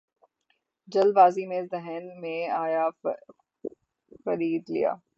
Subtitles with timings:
[0.89, 2.89] جلد بازی میں ذہن میں آیا
[4.25, 4.93] خرید لیا